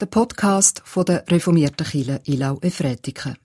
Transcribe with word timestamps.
der 0.00 0.06
Podcast 0.06 0.80
von 0.86 1.04
der 1.04 1.24
reformierten 1.28 1.86
Kirche 1.86 2.22
Ilau 2.24 2.58
Efretiken. 2.62 3.36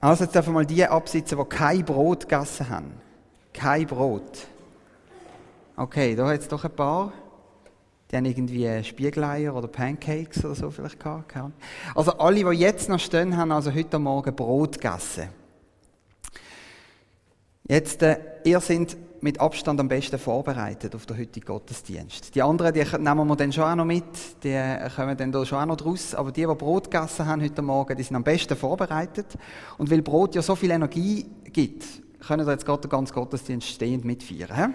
Also 0.00 0.24
jetzt 0.24 0.36
einfach 0.36 0.52
mal 0.52 0.66
die 0.66 0.84
absitzen, 0.84 1.38
die 1.38 1.44
kein 1.48 1.84
Brot 1.84 2.28
gegessen 2.28 2.68
haben. 2.68 2.92
Kein 3.54 3.86
Brot. 3.86 4.46
Okay, 5.74 6.14
da 6.14 6.28
hat 6.28 6.40
es 6.40 6.48
doch 6.48 6.64
ein 6.64 6.70
paar. 6.70 7.12
Die 8.10 8.16
haben 8.16 8.26
irgendwie 8.26 8.84
Spiegeleier 8.84 9.54
oder 9.54 9.68
Pancakes 9.68 10.44
oder 10.44 10.54
so 10.54 10.70
vielleicht 10.70 11.00
gehabt. 11.00 11.34
Also 11.94 12.12
alle, 12.12 12.44
die 12.44 12.58
jetzt 12.58 12.90
noch 12.90 13.00
stehen, 13.00 13.36
haben 13.36 13.52
also 13.52 13.72
heute 13.72 13.98
Morgen 13.98 14.36
Brot 14.36 14.74
gegessen. 14.74 15.37
Jetzt, 17.68 18.02
äh, 18.02 18.16
ihr 18.44 18.60
seid 18.60 18.96
mit 19.20 19.38
Abstand 19.40 19.78
am 19.78 19.88
besten 19.88 20.18
vorbereitet 20.18 20.94
auf 20.94 21.04
den 21.04 21.18
heutigen 21.18 21.44
Gottesdienst. 21.44 22.34
Die 22.34 22.40
anderen, 22.40 22.72
die 22.72 22.82
nehmen 22.98 23.28
wir 23.28 23.36
dann 23.36 23.52
schon 23.52 23.64
auch 23.64 23.74
noch 23.74 23.84
mit, 23.84 24.42
die 24.42 24.52
äh, 24.52 24.88
kommen 24.96 25.14
dann 25.18 25.30
da 25.30 25.44
schon 25.44 25.58
auch 25.58 25.66
noch 25.66 25.76
draus. 25.76 26.14
Aber 26.14 26.32
die, 26.32 26.46
die 26.46 26.54
Brot 26.54 26.90
gegessen 26.90 27.26
haben 27.26 27.42
heute 27.42 27.60
Morgen, 27.60 27.94
die 27.94 28.02
sind 28.02 28.16
am 28.16 28.24
besten 28.24 28.56
vorbereitet. 28.56 29.26
Und 29.76 29.90
weil 29.90 30.00
Brot 30.00 30.34
ja 30.34 30.40
so 30.40 30.54
viel 30.54 30.70
Energie 30.70 31.26
gibt, 31.52 31.84
können 32.26 32.46
wir 32.46 32.52
jetzt 32.52 32.64
gerade 32.64 32.80
den 32.80 32.90
ganzen 32.90 33.12
Gottesdienst 33.12 33.68
stehend 33.68 34.02
mitfeiern. 34.02 34.72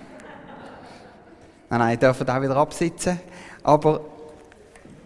Nein, 1.69 1.79
nein, 1.79 1.99
dürfen 1.99 2.29
auch 2.29 2.41
wieder 2.43 2.57
absitzen. 2.57 3.19
Aber 3.63 4.01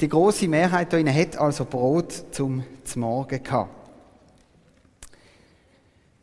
die 0.02 0.10
große 0.10 0.50
Mehrheit 0.50 0.94
hier 0.94 1.14
hat 1.14 1.38
also 1.38 1.64
Brot 1.64 2.12
zum 2.32 2.66
Morgen 2.96 3.42
gehabt. 3.42 3.77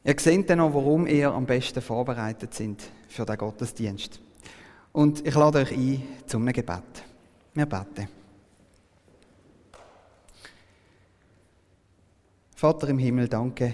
Ihr 0.07 0.17
seht 0.19 0.51
dann 0.51 0.59
noch, 0.59 0.75
warum 0.75 1.07
ihr 1.07 1.33
am 1.33 1.47
besten 1.47 1.81
vorbereitet 1.81 2.53
sind 2.53 2.83
für 3.09 3.25
den 3.25 3.39
Gottesdienst. 3.39 4.21
Und 4.93 5.27
ich 5.27 5.35
lade 5.35 5.61
euch 5.61 5.73
ein 5.73 6.03
zum 6.27 6.45
Gebet. 6.45 7.05
Wir 7.55 7.65
beten. 7.65 8.09
Vater 12.55 12.89
im 12.89 12.99
Himmel, 12.99 13.29
danke 13.29 13.73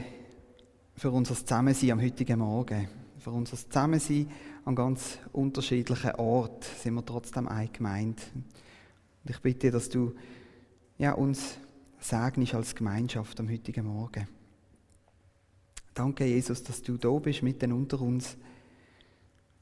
für 0.97 1.11
unser 1.11 1.35
Zusammensein 1.35 1.93
am 1.93 2.01
heutigen 2.01 2.39
Morgen. 2.39 2.89
Für 3.19 3.33
unser 3.33 3.57
Zusammensein 3.57 4.31
an 4.65 4.77
ganz 4.77 5.19
unterschiedlichen 5.33 6.15
Orten 6.15 6.65
sind 6.81 6.95
wir 6.95 7.05
trotzdem 7.05 7.49
ein 7.49 7.73
gemeint. 7.73 8.23
Und 8.35 9.31
ich 9.31 9.41
bitte, 9.41 9.73
dass 9.73 9.89
du 9.89 10.15
ja, 10.97 11.13
uns 11.13 11.59
segnest 11.99 12.55
als 12.55 12.75
Gemeinschaft 12.75 13.41
am 13.41 13.51
heutigen 13.51 13.87
Morgen. 13.87 14.40
Danke, 15.95 16.25
Jesus, 16.25 16.63
dass 16.63 16.83
du 16.83 16.97
da 16.97 17.11
bist, 17.19 17.43
mitten 17.43 17.73
unter 17.73 18.01
uns. 18.01 18.37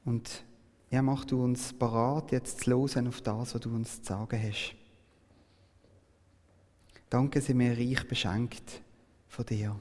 Und 0.05 0.43
ja, 0.91 1.01
mach 1.01 1.25
du 1.25 1.43
uns 1.43 1.73
parat, 1.73 2.31
jetzt 2.31 2.61
zu 2.61 2.71
hören 2.71 3.07
auf 3.07 3.21
das, 3.21 3.53
was 3.53 3.61
du 3.61 3.69
uns 3.69 4.01
zu 4.01 4.13
sagen 4.13 4.41
hast. 4.41 4.75
Danke, 7.09 7.41
sind 7.41 7.59
wir 7.59 7.77
reich 7.77 8.07
beschenkt 8.07 8.81
von 9.27 9.45
dir. 9.45 9.75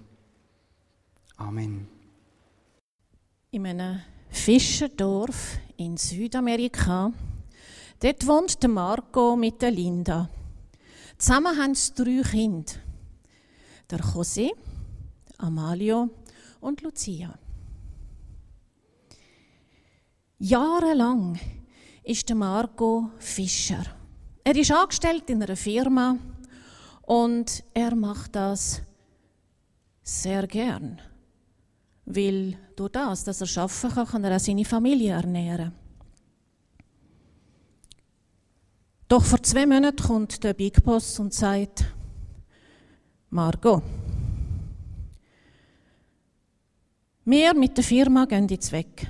Amen. 1.37 1.87
In 3.51 3.67
einem 3.67 4.01
Fischerdorf 4.31 5.59
in 5.77 5.97
Südamerika, 5.97 7.13
dort 8.01 8.27
wohnt 8.27 8.63
der 8.63 8.71
Marco 8.71 9.37
mit 9.37 9.61
der 9.63 9.71
Linda. 9.71 10.29
Zusammen 11.17 11.57
haben 11.57 11.75
sie 11.75 11.93
drei 11.95 12.23
Kinder. 12.23 12.73
Der 13.91 14.01
José, 14.01 14.51
Amalio 15.39 16.11
und 16.61 16.83
Lucia. 16.83 17.39
Jahrelang 20.39 21.39
ist 22.05 22.29
der 22.29 22.37
Marco 22.37 23.11
Fischer. 23.19 23.85
Er 24.45 24.57
ist 24.57 24.71
angestellt 24.71 25.29
in 25.31 25.43
einer 25.43 25.57
Firma 25.57 26.17
und 27.03 27.65
er 27.75 27.95
macht 27.95 28.37
das 28.37 28.83
sehr 30.03 30.47
gern, 30.47 31.01
weil 32.07 32.57
durch 32.77 32.93
das, 32.93 33.25
dass 33.25 33.41
er 33.41 33.63
arbeiten 33.63 33.95
kann, 33.95 34.07
kann 34.07 34.25
er 34.25 34.37
auch 34.37 34.41
seine 34.41 34.65
Familie 34.65 35.13
ernähren. 35.13 35.73
Doch 39.09 39.25
vor 39.25 39.43
zwei 39.43 39.67
Monaten 39.67 40.03
kommt 40.03 40.45
der 40.45 40.55
Big 40.55 40.85
Boss 40.85 41.19
und 41.19 41.33
sagt, 41.33 41.85
Margot, 43.31 43.83
wir 47.29 47.55
mit 47.55 47.77
der 47.77 47.85
Firma 47.85 48.25
gehen 48.25 48.49
jetzt 48.49 48.73
weg. 48.73 49.07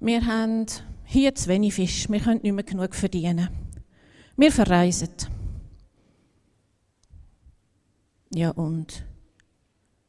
Wir 0.00 0.26
haben 0.26 0.66
hier 1.04 1.34
zu 1.34 1.48
wenig 1.48 1.74
Fisch, 1.74 2.10
wir 2.10 2.20
können 2.20 2.40
nicht 2.42 2.52
mehr 2.52 2.64
genug 2.64 2.94
verdienen. 2.94 3.48
Wir 4.36 4.50
verreisen. 4.50 5.14
Ja, 8.34 8.50
und 8.50 9.04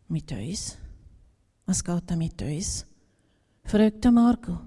mit 0.08 0.32
uns? 0.32 0.78
Was 1.66 1.84
geht 1.84 2.04
da 2.08 2.16
mit 2.16 2.42
uns? 2.42 2.86
fragte 3.64 4.12
Marco. 4.12 4.60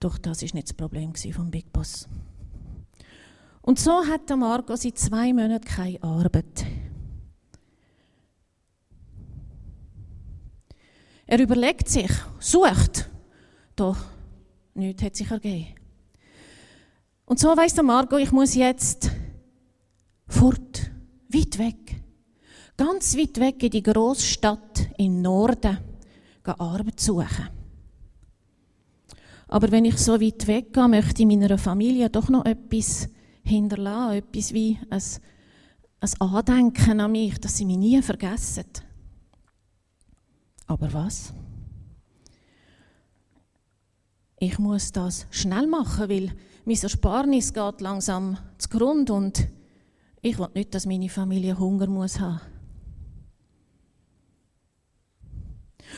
Doch 0.00 0.18
das 0.18 0.42
ist 0.42 0.54
nicht 0.54 0.68
das 0.68 0.74
Problem 0.74 1.14
vom 1.14 1.50
Big 1.50 1.72
Boss. 1.72 2.08
Und 3.60 3.78
so 3.78 4.04
hat 4.04 4.28
der 4.28 4.36
Marco 4.36 4.74
seit 4.74 4.98
zwei 4.98 5.32
Monaten 5.32 5.64
keine 5.64 6.02
Arbeit. 6.02 6.66
Er 11.26 11.40
überlegt 11.40 11.88
sich, 11.88 12.10
sucht, 12.38 13.08
doch 13.76 13.96
nichts 14.74 15.02
hat 15.02 15.16
sich 15.16 15.30
ergeben. 15.30 15.68
Und 17.24 17.38
so 17.38 17.56
weiss 17.56 17.74
der 17.74 17.84
Margot, 17.84 18.20
ich 18.20 18.32
muss 18.32 18.54
jetzt 18.54 19.10
fort, 20.26 20.90
weit 21.28 21.58
weg, 21.58 22.02
ganz 22.76 23.16
weit 23.16 23.38
weg 23.38 23.62
in 23.62 23.70
die 23.70 23.82
Großstadt 23.82 24.88
im 24.98 25.22
Norden, 25.22 25.78
Arbeit 26.44 27.00
suchen. 27.00 27.48
Aber 29.48 29.70
wenn 29.70 29.84
ich 29.84 29.98
so 29.98 30.20
weit 30.20 30.46
weggehe, 30.46 30.88
möchte 30.88 31.22
ich 31.22 31.28
meiner 31.28 31.58
Familie 31.58 32.08
doch 32.10 32.28
noch 32.28 32.44
etwas 32.44 33.08
hinterlassen, 33.42 34.16
etwas 34.16 34.52
wie 34.52 34.78
ein, 34.88 35.02
ein 36.00 36.20
Andenken 36.20 37.00
an 37.00 37.12
mich, 37.12 37.38
dass 37.38 37.58
sie 37.58 37.66
mich 37.66 37.76
nie 37.76 38.00
vergessen. 38.02 38.64
Aber 40.66 40.92
was? 40.92 41.32
Ich 44.38 44.58
muss 44.58 44.92
das 44.92 45.26
schnell 45.30 45.66
machen, 45.66 46.08
weil 46.08 46.32
mein 46.64 46.76
Ersparnis 46.82 47.52
geht 47.52 47.80
langsam 47.80 48.38
zu 48.58 48.68
Grund 48.68 49.10
und 49.10 49.48
ich 50.20 50.38
will 50.38 50.48
nicht, 50.54 50.74
dass 50.74 50.86
meine 50.86 51.08
Familie 51.08 51.58
Hunger 51.58 51.86
muss 51.86 52.18
haben. 52.20 52.40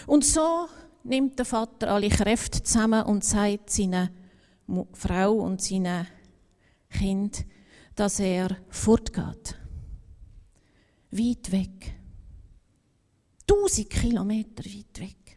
Und 0.07 0.25
so 0.25 0.67
nimmt 1.05 1.39
der 1.39 1.47
Vater 1.47 1.93
alle 1.93 2.09
Kräfte 2.09 2.63
zusammen 2.63 3.05
und 3.05 3.25
sagt 3.25 3.71
seiner 3.71 4.11
Frau 4.93 5.33
und 5.35 5.63
seinem 5.63 6.07
Kind, 6.91 7.45
dass 7.95 8.21
er 8.21 8.57
fortgeht. 8.69 9.59
Weit 11.11 11.53
weg. 11.53 11.95
Tausend 13.47 13.91
Kilometer 13.91 14.65
weit 14.65 15.00
weg. 15.00 15.37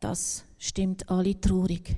Das 0.00 0.44
stimmt 0.58 1.08
alle 1.08 1.40
traurig. 1.40 1.96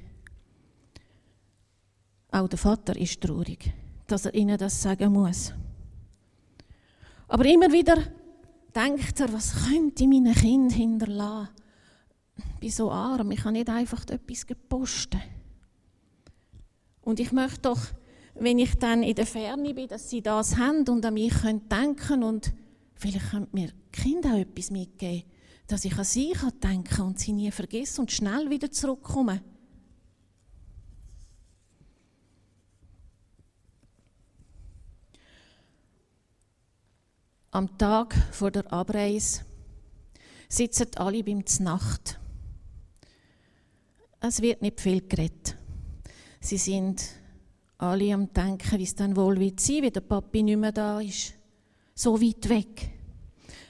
Auch 2.31 2.49
der 2.49 2.59
Vater 2.59 2.97
ist 2.97 3.21
traurig, 3.21 3.73
dass 4.07 4.27
er 4.27 4.35
ihnen 4.35 4.59
das 4.59 4.81
sagen 4.83 5.13
muss. 5.13 5.53
Aber 7.27 7.45
immer 7.45 7.73
wieder 7.73 7.97
denkt 8.75 9.21
er, 9.21 9.33
was 9.33 9.67
könnte 9.67 10.05
ich 10.05 10.09
meinen 10.09 10.35
Kind 10.35 10.73
hinterlassen? 10.73 11.49
Ich 12.55 12.61
bin 12.61 12.71
so 12.71 12.91
arm, 12.91 13.31
ich 13.31 13.41
kann 13.41 13.55
nicht 13.55 13.69
einfach 13.69 14.05
etwas 14.09 14.47
posten. 14.69 15.21
Und 17.03 17.21
ich 17.21 17.33
möchte 17.33 17.63
doch, 17.63 17.81
wenn 18.35 18.59
ich 18.59 18.75
dann 18.77 19.03
in 19.03 19.15
der 19.15 19.27
Ferne 19.27 19.75
bin, 19.75 19.89
dass 19.89 20.11
sie 20.11 20.23
das 20.23 20.57
haben 20.57 20.87
und 20.89 21.05
an 21.05 21.15
mich 21.15 21.35
denken 21.43 21.97
können 21.97 22.23
und 22.23 22.53
Vielleicht 22.99 23.31
können 23.31 23.47
mir 23.53 23.71
Kinder 23.93 24.35
auch 24.35 24.39
etwas 24.39 24.71
mitgeben, 24.71 25.23
dass 25.69 25.85
ich 25.85 25.97
an 25.97 26.05
sie 26.05 26.33
denken 26.63 26.85
kann 26.85 27.07
und 27.07 27.19
sie 27.19 27.33
nie 27.33 27.51
vergesse 27.53 28.01
und 28.01 28.11
schnell 28.11 28.51
wieder 28.51 28.71
zurückkomme. 28.71 29.41
Am 37.53 37.79
Tag 37.79 38.15
vor 38.33 38.51
der 38.51 38.71
Abreise 38.73 39.43
sitzen 40.49 40.89
alle 40.97 41.23
beim 41.23 41.47
Znacht. 41.47 42.19
Es 44.21 44.43
wird 44.43 44.61
nicht 44.61 44.81
viel 44.81 45.07
geredet. 45.07 45.57
Sie 46.41 46.59
sind 46.59 47.03
alle 47.79 48.13
am 48.13 48.33
Denken, 48.33 48.79
wie 48.79 48.83
es 48.83 48.95
dann 48.97 49.17
wohl 49.17 49.39
wird 49.39 49.61
sein, 49.61 49.83
wie 49.83 49.91
der 49.91 50.01
Papi 50.01 50.43
nicht 50.43 50.59
mehr 50.59 50.73
da 50.73 51.01
ist 51.01 51.38
so 51.99 52.21
weit 52.21 52.49
weg. 52.49 52.91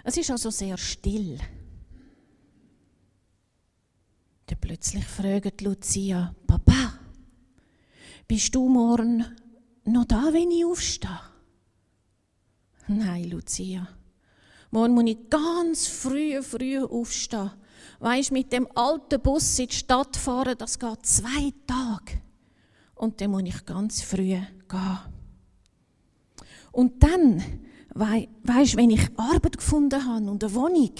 Es 0.04 0.19
ist 0.19 0.30
also 0.30 0.50
sehr 0.50 0.76
still. 0.76 1.38
Dann 4.46 4.60
plötzlich 4.60 5.04
fragt 5.04 5.62
Lucia, 5.62 6.34
Papa, 6.46 6.98
bist 8.26 8.54
du 8.54 8.69
morgen 8.69 9.25
noch 9.84 10.04
da, 10.04 10.28
wenn 10.32 10.50
ich 10.50 10.64
aufstehe? 10.64 11.20
Nein, 12.88 13.30
Lucia. 13.30 13.88
Morgen 14.70 14.94
muss 14.94 15.10
ich 15.10 15.31
ganz 15.31 15.86
früh, 15.86 16.42
früh 16.42 16.82
aufstehen. 16.82 17.50
Weisst, 17.98 18.32
mit 18.32 18.52
dem 18.52 18.69
alten 18.76 19.22
Bus 19.22 19.58
in 19.58 19.69
die 19.69 19.74
Stadt 19.74 20.16
fahren, 20.16 20.56
das 20.58 20.78
geht 20.78 21.06
zwei 21.06 21.52
Tage. 21.66 22.20
Und 22.94 23.20
dann 23.20 23.31
muss 23.31 23.42
ich 23.44 23.64
ganz 23.64 24.02
früh 24.02 24.38
gehen. 24.69 24.98
Und 26.72 27.02
dann, 27.02 27.68
weisst, 27.98 28.76
wenn 28.76 28.90
ich 28.90 29.08
Arbeit 29.16 29.58
gefunden 29.58 30.04
habe 30.04 30.30
und 30.30 30.42
eine 30.42 30.54
Wohnung, 30.54 30.92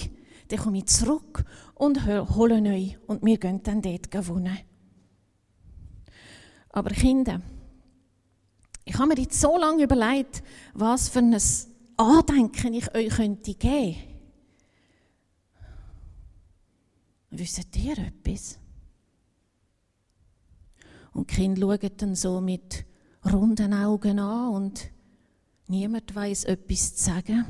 dann 0.47 0.59
komme 0.59 0.79
ich 0.79 0.87
zurück 0.87 1.45
und 1.75 2.05
hole 2.05 2.61
neu 2.61 2.91
und 3.07 3.23
wir 3.23 3.37
gehen 3.37 3.61
dann 3.63 3.81
dort 3.81 4.27
wohnen. 4.27 4.57
Aber 6.69 6.89
Kinder, 6.91 7.41
ich 8.85 8.95
habe 8.97 9.07
mir 9.07 9.21
jetzt 9.21 9.39
so 9.39 9.57
lange 9.57 9.83
überlegt, 9.83 10.43
was 10.73 11.09
für 11.09 11.19
ein 11.19 11.37
Andenken 11.97 12.73
ich 12.73 12.93
euch 12.95 13.09
könnte 13.09 13.53
geben 13.53 14.09
Wisst 17.31 17.75
ihr 17.77 17.97
etwas? 17.97 18.57
Und 21.13 21.29
die 21.29 21.35
Kinder 21.35 21.61
schauen 21.61 21.91
dann 21.97 22.15
so 22.15 22.41
mit 22.41 22.85
runden 23.31 23.73
Augen 23.73 24.19
an 24.19 24.53
und 24.53 24.89
niemand 25.69 26.13
weiß 26.13 26.45
etwas 26.45 26.95
zu 26.95 27.05
sagen. 27.05 27.45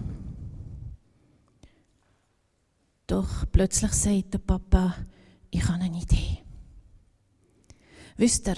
Doch 3.08 3.46
plötzlich 3.52 3.92
sagt 3.94 4.34
der 4.34 4.40
Papa, 4.40 4.96
ich 5.50 5.64
habe 5.64 5.82
eine 5.82 6.00
Idee. 6.00 6.38
Wisst 8.18 8.48
ihr, 8.48 8.58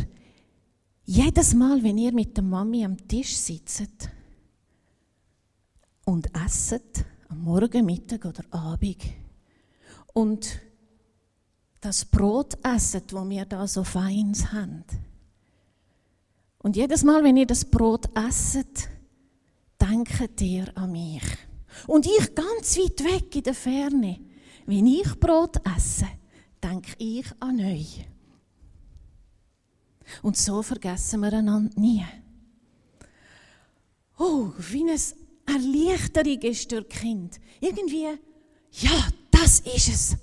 jedes 1.06 1.54
Mal, 1.54 1.82
wenn 1.84 1.98
ihr 1.98 2.12
mit 2.12 2.36
der 2.36 2.44
Mami 2.44 2.84
am 2.84 2.98
Tisch 3.08 3.38
sitzt 3.38 4.10
und 6.06 6.36
esset, 6.36 7.06
am 7.30 7.44
Morgen, 7.44 7.86
Mittag 7.86 8.26
oder 8.26 8.44
Abend, 8.50 8.98
und 10.14 10.60
das 11.80 12.06
Brot 12.06 12.58
esset, 12.64 13.14
wo 13.14 13.28
wir 13.30 13.46
da 13.46 13.68
so 13.68 13.84
feins 13.84 14.52
haben. 14.52 14.84
Und 16.60 16.76
jedes 16.76 17.04
Mal, 17.04 17.24
wenn 17.24 17.38
ihr 17.38 17.48
das 17.48 17.66
Brot 17.66 18.10
esset, 18.16 18.90
denkt 20.04 20.42
ihr 20.42 20.78
an 20.78 20.92
mich. 20.92 21.24
Und 21.88 22.06
ich 22.06 22.36
ganz 22.36 22.78
weit 22.78 23.04
weg 23.04 23.36
in 23.36 23.44
der 23.44 23.54
Ferne, 23.54 24.20
wenn 24.66 24.88
ich 24.88 25.20
Brot 25.20 25.58
esse, 25.76 26.08
denke 26.62 26.94
ich 26.98 27.26
an 27.40 27.60
euch. 27.60 28.06
Und 30.22 30.38
so 30.38 30.62
vergessen 30.62 31.22
wir 31.22 31.34
einander 31.34 31.80
nie. 31.80 32.06
Oh, 34.18 34.52
wie 34.58 34.82
eine 34.82 34.98
Erleichterung 35.46 36.42
ist 36.42 36.72
durch 36.72 36.90
Kind. 36.90 37.40
Irgendwie, 37.60 38.08
ja, 38.72 39.08
das 39.32 39.62
ist 39.62 39.88
es. 39.88 40.18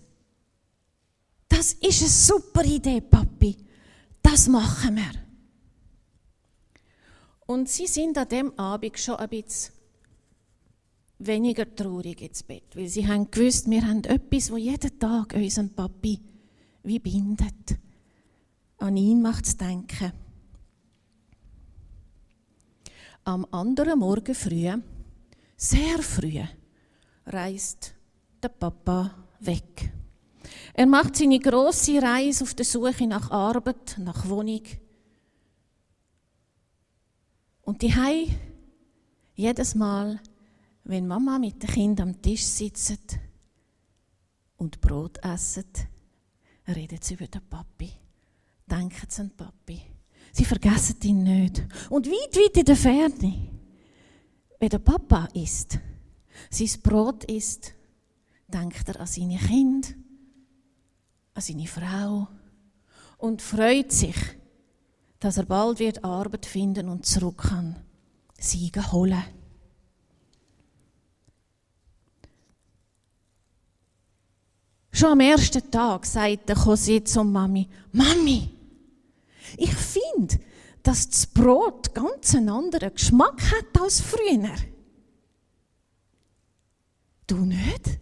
Das 1.48 1.72
ist 1.72 2.02
eine 2.02 2.10
super 2.10 2.64
Idee, 2.64 3.00
Papi. 3.00 3.56
Das 4.22 4.46
machen 4.48 4.96
wir. 4.96 5.27
Und 7.48 7.68
sie 7.68 7.86
sind 7.86 8.16
an 8.16 8.28
dem 8.28 8.58
Abend 8.58 8.98
schon 8.98 9.16
ein 9.16 9.28
bisschen 9.28 9.74
weniger 11.18 11.74
traurig 11.74 12.20
ins 12.20 12.42
Bett, 12.44 12.76
weil 12.76 12.88
sie 12.88 13.08
haben 13.08 13.30
gewusst, 13.30 13.68
wir 13.68 13.84
haben 13.84 14.04
etwas, 14.04 14.52
wo 14.52 14.56
jeden 14.56 14.98
Tag 14.98 15.34
unseren 15.34 15.74
Papi 15.74 16.20
wie 16.84 16.98
bindet 17.00 17.78
an 18.78 18.96
ihn 18.96 19.20
macht 19.20 19.46
es 19.46 19.56
denken. 19.56 20.12
Am 23.24 23.46
anderen 23.50 23.98
Morgen 23.98 24.34
früh, 24.34 24.72
sehr 25.56 25.98
früh, 25.98 26.40
reist 27.26 27.94
der 28.42 28.48
Papa 28.48 29.14
weg. 29.40 29.92
Er 30.72 30.86
macht 30.86 31.16
seine 31.16 31.40
große 31.40 32.00
Reise 32.00 32.44
auf 32.44 32.54
der 32.54 32.64
Suche 32.64 33.06
nach 33.06 33.30
Arbeit, 33.30 33.96
nach 33.98 34.28
Wohnung. 34.28 34.62
Und 37.68 37.82
die 37.82 37.94
Hei 37.94 38.26
jedes 39.34 39.74
Mal, 39.74 40.18
wenn 40.84 41.06
Mama 41.06 41.38
mit 41.38 41.62
den 41.62 41.68
Kindern 41.68 42.08
am 42.08 42.22
Tisch 42.22 42.44
sitzt 42.44 43.18
und 44.56 44.80
Brot 44.80 45.18
essen, 45.18 45.66
redet 46.66 47.04
sie 47.04 47.12
über 47.12 47.26
den 47.26 47.46
Papi 47.46 47.92
denken 48.70 49.06
sie 49.06 49.20
an 49.20 49.30
Papi. 49.36 49.82
Sie 50.32 50.46
vergessen 50.46 50.96
ihn 51.02 51.22
nicht. 51.24 51.62
Und 51.90 52.06
weit, 52.06 52.36
weit 52.36 52.56
in 52.56 52.64
der 52.64 52.76
Ferne, 52.76 53.50
wenn 54.58 54.68
der 54.70 54.78
Papa 54.78 55.28
isst, 55.34 55.78
sein 56.50 56.82
Brot 56.82 57.24
isst, 57.24 57.74
denkt 58.46 58.88
er 58.88 59.00
an 59.00 59.06
seine 59.06 59.36
Kinder, 59.36 59.88
an 61.34 61.42
seine 61.42 61.66
Frau 61.66 62.28
und 63.18 63.42
freut 63.42 63.92
sich, 63.92 64.16
dass 65.20 65.36
er 65.36 65.44
bald 65.44 65.78
wird 65.78 66.04
Arbeit 66.04 66.46
finden 66.46 66.88
und 66.88 67.06
zurück 67.06 67.48
kann, 67.48 67.76
Siege 68.38 68.92
holen. 68.92 69.22
Schon 74.92 75.12
am 75.12 75.20
ersten 75.20 75.70
Tag 75.70 76.06
sagt 76.06 76.48
der 76.48 76.56
José 76.56 77.04
zum 77.04 77.30
Mami, 77.30 77.68
Mami, 77.92 78.50
ich 79.56 79.74
finde, 79.74 80.40
dass 80.82 81.08
das 81.08 81.26
Brot 81.26 81.94
ganz 81.94 82.34
einen 82.34 82.48
anderen 82.48 82.92
Geschmack 82.92 83.40
hat 83.52 83.80
als 83.80 84.00
früher. 84.00 84.54
Du 87.26 87.36
nicht? 87.36 88.00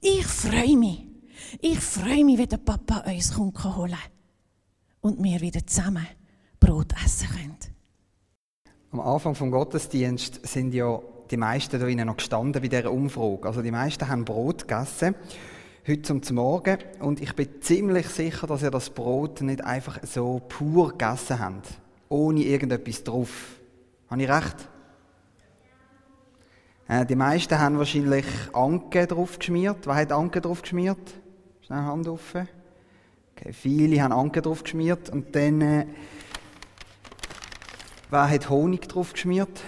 Ich 0.00 0.26
freue 0.26 0.76
mich. 0.76 1.03
Ich 1.60 1.78
freue 1.78 2.24
mich, 2.24 2.38
wenn 2.38 2.48
der 2.48 2.56
Papa 2.58 3.04
uns 3.10 3.34
kommt 3.34 3.62
holen 3.64 3.96
und 5.00 5.22
wir 5.22 5.40
wieder 5.40 5.66
zusammen 5.66 6.06
Brot 6.58 6.92
essen 7.04 7.28
können. 7.28 7.58
Am 8.90 9.00
Anfang 9.00 9.34
vom 9.34 9.50
Gottesdienst 9.50 10.46
sind 10.46 10.72
ja 10.72 11.00
die 11.30 11.36
meisten 11.36 11.80
da 11.80 12.04
noch 12.04 12.16
gestanden 12.16 12.60
bei 12.62 12.68
dieser 12.68 12.92
Umfrage. 12.92 13.46
Also 13.46 13.62
die 13.62 13.70
meisten 13.70 14.08
haben 14.08 14.24
Brot 14.24 14.68
gegessen 14.68 15.14
heute 15.86 16.02
zum 16.02 16.34
Morgen 16.34 16.78
und 17.00 17.20
ich 17.20 17.34
bin 17.34 17.60
ziemlich 17.60 18.08
sicher, 18.08 18.46
dass 18.46 18.62
ihr 18.62 18.70
das 18.70 18.90
Brot 18.90 19.42
nicht 19.42 19.62
einfach 19.62 19.98
so 20.02 20.40
pur 20.48 20.92
gegessen 20.92 21.38
habt, 21.38 21.68
ohne 22.08 22.40
irgendetwas 22.40 23.04
drauf. 23.04 23.60
Habe 24.08 24.22
ich 24.22 24.28
recht? 24.30 24.68
Äh, 26.88 27.04
die 27.04 27.16
meisten 27.16 27.58
haben 27.58 27.78
wahrscheinlich 27.78 28.24
Anke 28.52 29.06
drauf 29.06 29.38
geschmiert. 29.38 29.86
Wer 29.86 29.94
hat 29.96 30.12
Anke 30.12 30.40
drauf 30.40 30.62
geschmiert? 30.62 31.14
Schnell 31.66 31.80
Hand 31.80 32.06
offen. 32.08 32.46
Okay, 33.34 33.54
viele 33.54 34.02
haben 34.02 34.12
Anke 34.12 34.42
drauf 34.42 34.62
geschmiert 34.64 35.08
und 35.08 35.34
dann 35.34 35.62
äh, 35.62 35.86
wer 38.10 38.28
hat 38.28 38.50
Honig 38.50 38.86
drauf 38.86 39.14
geschmiert? 39.14 39.62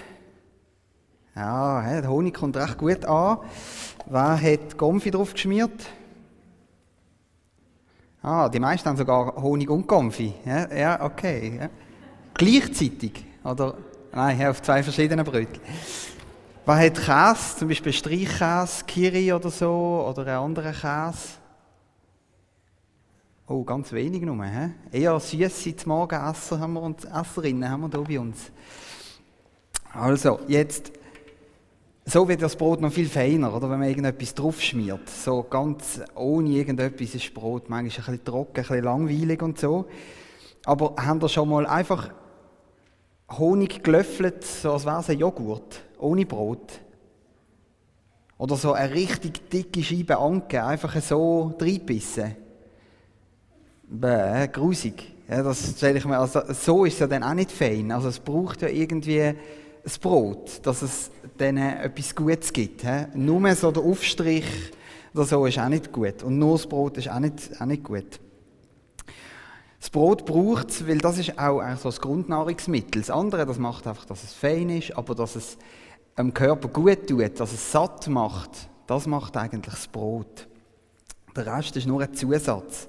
Ja, 1.34 2.00
der 2.02 2.10
Honig 2.10 2.34
kommt 2.34 2.58
recht 2.58 2.76
gut 2.76 3.06
an. 3.06 3.38
Wer 4.04 4.38
hat 4.38 4.76
Gomfi 4.76 5.10
drauf 5.10 5.32
geschmiert? 5.32 5.86
Ah, 8.20 8.50
die 8.50 8.60
meisten 8.60 8.90
haben 8.90 8.98
sogar 8.98 9.34
Honig 9.36 9.70
und 9.70 9.86
Konfi. 9.86 10.34
Ja, 10.44 10.70
ja 10.74 11.02
okay. 11.02 11.58
Ja. 11.60 11.70
Gleichzeitig, 12.34 13.24
oder? 13.42 13.74
Nein, 14.12 14.46
auf 14.48 14.60
zwei 14.60 14.82
verschiedenen 14.82 15.24
Brötchen. 15.24 15.62
Was 16.66 16.78
hat 16.78 16.94
Käse, 16.94 17.56
zum 17.58 17.68
Beispiel 17.68 17.94
Streichkäse, 17.94 18.84
Kiri 18.84 19.32
oder 19.32 19.50
so, 19.50 20.06
oder 20.10 20.26
einen 20.26 20.44
anderen 20.44 20.74
Käse? 20.74 21.45
Oh, 23.48 23.62
ganz 23.62 23.92
wenig 23.92 24.22
nur, 24.22 24.44
hä? 24.44 24.70
Eher 24.90 25.20
süße 25.20 25.74
Morgenesser 25.86 26.58
haben 26.58 26.72
wir 26.72 26.82
und 26.82 27.04
Esserinnen 27.04 27.70
haben 27.70 27.82
wir 27.82 28.04
hier 28.04 28.18
bei 28.18 28.20
uns. 28.20 28.50
Also, 29.92 30.40
jetzt 30.48 30.90
so 32.04 32.26
wird 32.26 32.42
das 32.42 32.56
Brot 32.56 32.80
noch 32.80 32.90
viel 32.90 33.08
feiner, 33.08 33.54
oder? 33.54 33.70
Wenn 33.70 33.78
man 33.78 33.88
irgendetwas 33.88 34.34
drauf 34.34 34.60
schmiert. 34.60 35.08
So 35.08 35.44
ganz 35.44 36.00
ohne 36.16 36.50
irgendetwas 36.50 37.14
ist 37.14 37.32
Brot 37.34 37.70
manchmal 37.70 38.06
ein 38.06 38.18
bisschen 38.18 38.24
trocken, 38.24 38.56
ein 38.56 38.62
bisschen 38.62 38.84
langweilig 38.84 39.40
und 39.40 39.60
so. 39.60 39.86
Aber 40.64 40.96
haben 40.96 41.22
ihr 41.22 41.28
schon 41.28 41.48
mal 41.48 41.66
einfach 41.66 42.12
Honig 43.30 43.84
gelöffelt, 43.84 44.42
so 44.44 44.72
als 44.72 44.84
wäre 44.84 44.98
es 44.98 45.10
ein 45.10 45.20
Joghurt, 45.20 45.84
ohne 45.98 46.26
Brot? 46.26 46.80
Oder 48.38 48.56
so 48.56 48.72
eine 48.72 48.92
richtig 48.92 49.50
dicke 49.50 49.84
Scheibe 49.84 50.18
Anke, 50.18 50.64
einfach 50.64 51.00
so 51.00 51.54
reinbissen? 51.60 52.45
Bäh, 53.88 54.48
grusig. 54.48 55.14
Ja, 55.28 55.42
das 55.42 55.74
stelle 55.76 55.98
ich 55.98 56.04
mir, 56.04 56.18
also 56.18 56.40
so 56.52 56.84
ist 56.84 56.94
es 56.94 57.00
ja 57.00 57.06
dann 57.06 57.22
auch 57.22 57.34
nicht 57.34 57.52
fein. 57.52 57.90
Also 57.92 58.08
es 58.08 58.18
braucht 58.18 58.62
ja 58.62 58.68
irgendwie 58.68 59.34
das 59.82 59.98
Brot, 59.98 60.60
dass 60.64 60.82
es 60.82 61.10
denen 61.38 61.78
etwas 61.78 62.14
Gutes 62.14 62.52
gibt. 62.52 62.82
He? 62.82 63.06
Nur 63.14 63.54
so 63.54 63.70
der 63.70 63.82
Aufstrich 63.82 64.44
oder 65.14 65.24
so 65.24 65.46
ist 65.46 65.58
auch 65.58 65.68
nicht 65.68 65.92
gut. 65.92 66.22
Und 66.22 66.38
nur 66.38 66.56
das 66.56 66.66
Brot 66.66 66.98
ist 66.98 67.08
auch 67.08 67.20
nicht, 67.20 67.60
auch 67.60 67.66
nicht 67.66 67.84
gut. 67.84 68.20
Das 69.78 69.90
Brot 69.90 70.26
braucht 70.26 70.70
es, 70.70 70.88
weil 70.88 70.98
das 70.98 71.18
ist 71.18 71.38
auch 71.38 71.62
so 71.76 71.88
das 71.88 72.00
Grundnahrungsmittel. 72.00 73.02
Das 73.02 73.10
andere, 73.10 73.46
das 73.46 73.58
macht 73.58 73.86
einfach, 73.86 74.04
dass 74.04 74.24
es 74.24 74.32
fein 74.32 74.68
ist, 74.68 74.96
aber 74.96 75.14
dass 75.14 75.36
es 75.36 75.58
dem 76.18 76.34
Körper 76.34 76.68
gut 76.68 77.06
tut, 77.06 77.38
dass 77.38 77.52
es 77.52 77.70
satt 77.70 78.08
macht, 78.08 78.68
das 78.86 79.06
macht 79.06 79.36
eigentlich 79.36 79.74
das 79.74 79.86
Brot. 79.86 80.48
Der 81.36 81.46
Rest 81.46 81.76
ist 81.76 81.86
nur 81.86 82.02
ein 82.02 82.14
Zusatz. 82.14 82.88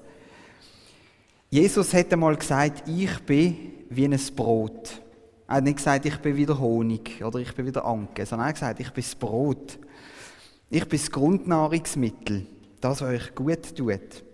Jesus 1.50 1.94
hat 1.94 2.12
einmal 2.12 2.36
gesagt, 2.36 2.86
ich 2.86 3.18
bin 3.20 3.56
wie 3.88 4.04
ein 4.04 4.20
Brot. 4.36 5.00
Er 5.46 5.56
hat 5.56 5.64
nicht 5.64 5.78
gesagt, 5.78 6.04
ich 6.04 6.18
bin 6.18 6.36
wieder 6.36 6.58
Honig 6.58 7.24
oder 7.24 7.38
ich 7.38 7.54
bin 7.54 7.64
wieder 7.64 7.86
Anke, 7.86 8.26
sondern 8.26 8.46
er 8.46 8.48
hat 8.48 8.56
gesagt, 8.56 8.80
ich 8.80 8.90
bin 8.90 9.02
das 9.02 9.14
Brot. 9.14 9.78
Ich 10.68 10.86
bin 10.86 10.98
das 10.98 11.10
Grundnahrungsmittel, 11.10 12.46
das, 12.82 13.00
euch 13.00 13.34
gut 13.34 13.74
tut. 13.74 14.24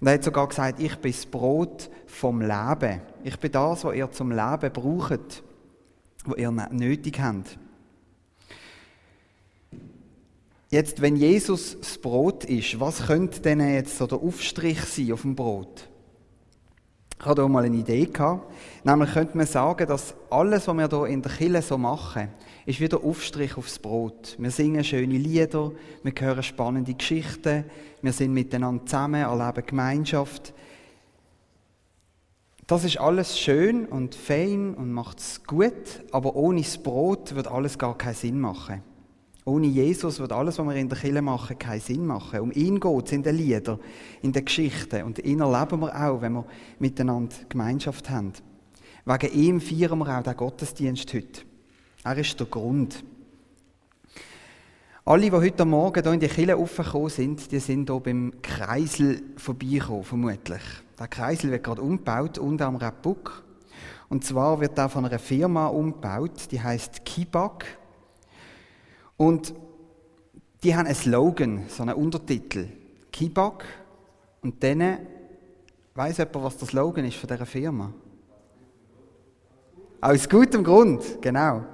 Und 0.00 0.06
er 0.06 0.14
hat 0.14 0.24
sogar 0.24 0.48
gesagt, 0.48 0.80
ich 0.80 0.96
bin 0.96 1.12
das 1.12 1.26
Brot 1.26 1.90
vom 2.06 2.40
Leben. 2.40 3.02
Ich 3.22 3.38
bin 3.38 3.52
das, 3.52 3.84
was 3.84 3.94
ihr 3.94 4.10
zum 4.10 4.30
Leben 4.30 4.72
braucht, 4.72 5.42
was 6.24 6.38
ihr 6.38 6.50
nötig 6.50 7.20
habt. 7.20 7.58
Jetzt, 10.70 11.02
wenn 11.02 11.16
Jesus 11.16 11.76
das 11.78 11.98
Brot 11.98 12.46
ist, 12.46 12.80
was 12.80 13.06
könnte 13.06 13.40
denn 13.40 13.60
jetzt 13.60 13.98
so 13.98 14.06
der 14.06 14.18
Aufstrich 14.18 14.80
sein 14.80 15.12
auf 15.12 15.20
dem 15.20 15.36
Brot? 15.36 15.88
Ich 17.18 17.24
hatte 17.24 17.42
auch 17.42 17.48
mal 17.48 17.64
eine 17.64 17.76
Idee 17.76 18.06
gehabt. 18.06 18.52
Nämlich 18.84 19.12
könnte 19.12 19.36
man 19.36 19.46
sagen, 19.46 19.86
dass 19.86 20.14
alles, 20.30 20.68
was 20.68 20.76
wir 20.76 20.88
hier 20.88 21.06
in 21.06 21.22
der 21.22 21.32
Kille 21.32 21.62
so 21.62 21.78
machen, 21.78 22.28
ist 22.66 22.80
wieder 22.80 23.02
Aufstrich 23.02 23.56
aufs 23.56 23.78
Brot. 23.78 24.36
Wir 24.38 24.50
singen 24.50 24.84
schöne 24.84 25.16
Lieder, 25.16 25.72
wir 26.02 26.12
hören 26.18 26.42
spannende 26.42 26.94
Geschichten, 26.94 27.64
wir 28.02 28.12
sind 28.12 28.32
miteinander 28.32 28.84
zusammen, 28.84 29.22
erleben 29.22 29.66
Gemeinschaft. 29.66 30.52
Das 32.66 32.84
ist 32.84 32.98
alles 32.98 33.38
schön 33.38 33.86
und 33.86 34.16
fein 34.16 34.74
und 34.74 34.92
macht 34.92 35.20
es 35.20 35.44
gut, 35.44 36.02
aber 36.10 36.34
ohne 36.34 36.60
das 36.60 36.78
Brot 36.78 37.36
wird 37.36 37.46
alles 37.46 37.78
gar 37.78 37.96
keinen 37.96 38.14
Sinn 38.14 38.40
machen. 38.40 38.82
Ohne 39.48 39.68
Jesus 39.68 40.18
wird 40.18 40.32
alles, 40.32 40.58
was 40.58 40.66
wir 40.66 40.74
in 40.74 40.88
der 40.88 40.98
Kirche 40.98 41.22
machen, 41.22 41.56
keinen 41.56 41.80
Sinn 41.80 42.04
machen. 42.04 42.40
Um 42.40 42.50
ihn 42.50 42.80
geht 42.80 43.06
es 43.06 43.12
in 43.12 43.22
den 43.22 43.36
Liedern, 43.36 43.78
in 44.20 44.32
den 44.32 44.44
Geschichten. 44.44 45.04
Und 45.04 45.20
ihn 45.20 45.38
erleben 45.38 45.80
wir 45.82 45.94
auch, 45.94 46.20
wenn 46.20 46.32
wir 46.32 46.46
miteinander 46.80 47.36
Gemeinschaft 47.48 48.10
haben. 48.10 48.32
Wegen 49.04 49.32
ihm 49.32 49.60
feiern 49.60 50.00
wir 50.00 50.18
auch 50.18 50.22
den 50.24 50.36
Gottesdienst 50.36 51.14
heute. 51.14 51.42
Er 52.02 52.18
ist 52.18 52.40
der 52.40 52.48
Grund. 52.48 53.04
Alle, 55.04 55.22
die 55.22 55.30
heute 55.30 55.64
Morgen 55.64 56.02
hier 56.02 56.12
in 56.12 56.18
die 56.18 56.26
Kirche 56.26 56.56
aufgekommen 56.56 57.10
sind, 57.10 57.52
die 57.52 57.60
sind 57.60 57.88
hier 57.88 58.00
beim 58.00 58.32
Kreisel 58.42 59.22
vorbeigekommen, 59.36 60.02
vermutlich. 60.02 60.62
Der 60.98 61.06
Kreisel 61.06 61.52
wird 61.52 61.62
gerade 61.62 61.82
umgebaut, 61.82 62.38
unter 62.38 62.66
am 62.66 62.74
Rappuk. 62.74 63.44
Und 64.08 64.24
zwar 64.24 64.60
wird 64.60 64.76
er 64.76 64.88
von 64.88 65.04
einer 65.04 65.20
Firma 65.20 65.68
umgebaut, 65.68 66.48
die 66.50 66.60
heißt 66.60 67.04
Kibak. 67.04 67.64
Und 69.16 69.54
die 70.62 70.74
haben 70.74 70.86
einen 70.86 70.94
Slogan, 70.94 71.64
so 71.68 71.82
einen 71.82 71.94
Untertitel. 71.94 72.68
Kibak. 73.12 73.64
Und 74.42 74.62
dann, 74.62 74.98
weiss 75.94 76.18
jemand, 76.18 76.44
was 76.44 76.56
der 76.58 76.68
Slogan 76.68 77.04
ist 77.04 77.16
von 77.16 77.28
dieser 77.28 77.46
Firma? 77.46 77.92
Aus 80.00 80.28
gutem 80.28 80.62
Grund, 80.62 81.20
genau. 81.20 81.64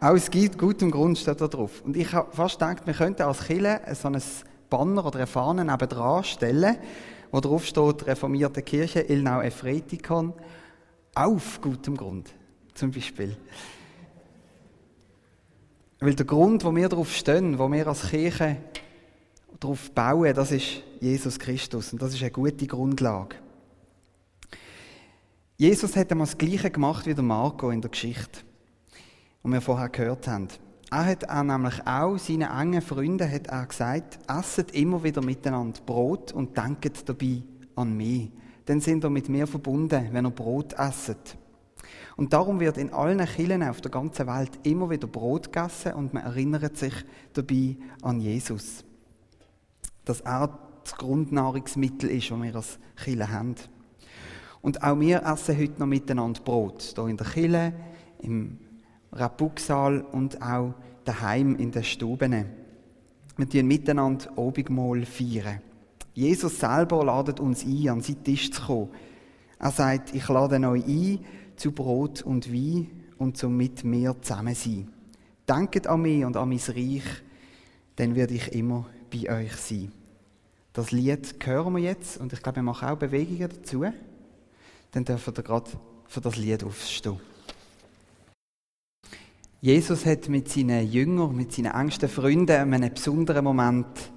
Aus 0.00 0.30
gutem 0.30 0.90
Grund 0.90 1.18
steht 1.18 1.40
da 1.40 1.48
drauf. 1.48 1.82
Und 1.84 1.96
ich 1.96 2.12
habe 2.12 2.30
fast 2.32 2.58
gedacht, 2.58 2.86
wir 2.86 2.94
könnten 2.94 3.22
als 3.22 3.44
Kille 3.44 3.80
so 3.94 4.08
ein 4.08 4.22
Banner 4.70 5.04
oder 5.04 5.16
eine 5.18 5.26
Fahne 5.26 5.64
nebenan 5.64 6.24
stellen, 6.24 6.76
wo 7.30 7.40
drauf 7.40 7.64
steht, 7.64 8.06
reformierte 8.06 8.62
Kirche 8.62 9.00
Ilnau 9.00 9.40
Efretikon, 9.40 10.32
auf 11.14 11.60
gutem 11.60 11.96
Grund, 11.96 12.30
zum 12.74 12.90
Beispiel. 12.90 13.36
Weil 16.02 16.16
der 16.16 16.26
Grund, 16.26 16.64
wo 16.64 16.74
wir 16.74 16.88
darauf 16.88 17.14
stehen, 17.14 17.60
wo 17.60 17.70
wir 17.70 17.86
als 17.86 18.08
Kirche 18.08 18.56
darauf 19.60 19.88
bauen, 19.92 20.34
das 20.34 20.50
ist 20.50 20.82
Jesus 20.98 21.38
Christus. 21.38 21.92
Und 21.92 22.02
das 22.02 22.12
ist 22.12 22.22
eine 22.22 22.32
gute 22.32 22.66
Grundlage. 22.66 23.36
Jesus 25.56 25.94
hat 25.94 26.10
einmal 26.10 26.26
das 26.26 26.36
Gleiche 26.36 26.72
gemacht 26.72 27.06
wie 27.06 27.14
der 27.14 27.22
Marco 27.22 27.70
in 27.70 27.80
der 27.80 27.92
Geschichte, 27.92 28.40
die 29.44 29.48
wir 29.48 29.60
vorher 29.60 29.90
gehört 29.90 30.26
haben. 30.26 30.48
Er 30.90 31.06
hat 31.06 31.30
auch 31.30 31.44
nämlich 31.44 31.86
auch 31.86 32.18
seinen 32.18 32.50
engen 32.50 32.82
Freunden 32.82 33.30
hat 33.30 33.46
er 33.46 33.64
gesagt, 33.64 34.18
esset 34.28 34.72
immer 34.72 35.04
wieder 35.04 35.22
miteinander 35.22 35.80
Brot 35.86 36.32
und 36.32 36.56
denkt 36.56 37.08
dabei 37.08 37.44
an 37.76 37.96
mich. 37.96 38.28
Dann 38.64 38.80
sind 38.80 39.04
ihr 39.04 39.10
mit 39.10 39.28
mir 39.28 39.46
verbunden, 39.46 40.08
wenn 40.10 40.26
ihr 40.26 40.30
Brot 40.30 40.72
esset. 40.72 41.36
Und 42.16 42.32
darum 42.32 42.60
wird 42.60 42.76
in 42.76 42.92
allen 42.92 43.24
Kirchen 43.26 43.62
auf 43.62 43.80
der 43.80 43.90
ganzen 43.90 44.26
Welt 44.26 44.50
immer 44.64 44.90
wieder 44.90 45.06
Brot 45.06 45.52
gegessen 45.52 45.94
und 45.94 46.12
man 46.12 46.24
erinnert 46.24 46.76
sich 46.76 46.94
dabei 47.32 47.76
an 48.02 48.20
Jesus. 48.20 48.84
Dass 50.04 50.20
er 50.20 50.58
das 50.84 50.96
Grundnahrungsmittel 50.96 52.10
ist, 52.10 52.30
das 52.30 52.42
wir 52.42 52.54
als 52.54 52.78
Kirche 53.02 53.30
haben. 53.30 53.54
Und 54.60 54.82
auch 54.82 54.98
wir 55.00 55.22
essen 55.24 55.58
heute 55.58 55.80
noch 55.80 55.86
miteinander 55.86 56.40
Brot. 56.40 56.92
Hier 56.94 57.06
in 57.06 57.16
der 57.16 57.26
Kirche, 57.26 57.72
im 58.20 58.58
Rapuksaal 59.12 60.00
und 60.00 60.40
auch 60.40 60.74
daheim 61.04 61.56
in 61.56 61.70
den 61.70 61.84
Stuben. 61.84 62.46
Wir 63.36 63.46
feiern 63.46 63.66
miteinander 63.66 64.26
Obigmal 64.36 65.04
feiern. 65.04 65.60
Jesus 66.14 66.60
selber 66.60 67.04
ladet 67.04 67.40
uns 67.40 67.64
ein, 67.64 67.88
an 67.88 68.02
seinen 68.02 68.22
Tisch 68.22 68.50
zu 68.50 68.62
kommen. 68.62 68.88
Er 69.58 69.70
sagt, 69.70 70.14
ich 70.14 70.28
lade 70.28 70.56
euch 70.68 70.86
ein, 70.86 71.18
zu 71.62 71.70
Brot 71.70 72.22
und 72.22 72.52
Wein 72.52 72.90
und 73.18 73.36
zum 73.36 73.56
mit 73.56 73.84
mir 73.84 74.20
zusammen 74.20 74.56
sein. 74.56 74.88
Denket 75.48 75.86
an 75.86 76.02
mich 76.02 76.24
und 76.24 76.36
an 76.36 76.48
mein 76.48 76.58
Reich, 76.58 77.04
dann 77.94 78.16
werde 78.16 78.34
ich 78.34 78.52
immer 78.52 78.86
bei 79.12 79.30
euch 79.30 79.54
sein. 79.54 79.92
Das 80.72 80.90
Lied 80.90 81.36
hören 81.44 81.74
wir 81.74 81.82
jetzt 81.82 82.16
und 82.20 82.32
ich 82.32 82.42
glaube, 82.42 82.56
wir 82.56 82.62
machen 82.64 82.88
auch 82.88 82.96
Bewegungen 82.96 83.48
dazu. 83.48 83.84
Dann 84.90 85.04
dürfen 85.04 85.36
wir 85.36 85.44
gerade 85.44 85.70
für 86.08 86.20
das 86.20 86.36
Lied 86.36 86.64
aufstehen. 86.64 87.20
Jesus 89.60 90.04
hat 90.04 90.28
mit 90.28 90.48
seinen 90.48 90.90
Jüngern, 90.90 91.36
mit 91.36 91.52
seinen 91.52 91.74
engsten 91.74 92.08
Freunden 92.08 92.74
einen 92.74 92.92
besonderen 92.92 93.44
Moment 93.44 94.10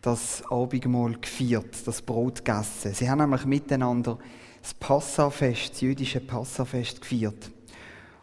das 0.00 0.42
Abendmahl 0.50 1.16
gefeiert, 1.20 1.86
das 1.86 2.02
Brot 2.02 2.44
gegessen. 2.44 2.92
Sie 2.92 3.08
haben 3.08 3.20
nämlich 3.20 3.44
miteinander 3.44 4.18
das 4.62 4.74
Passafest, 4.74 5.72
das 5.72 5.80
jüdische 5.80 6.20
Passafest 6.20 7.00
gefeiert. 7.00 7.50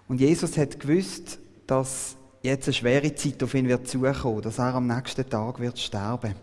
Und 0.07 0.21
Jesus 0.21 0.57
hat 0.57 0.79
gewusst, 0.79 1.39
dass 1.67 2.15
jetzt 2.41 2.67
eine 2.67 2.73
schwere 2.73 3.15
Zeit 3.15 3.41
auf 3.43 3.53
ihn 3.53 3.67
wird 3.67 3.87
zukommen, 3.87 4.41
dass 4.41 4.59
er 4.59 4.75
am 4.75 4.87
nächsten 4.87 5.27
Tag 5.27 5.59
wird 5.59 5.79
sterben. 5.79 6.35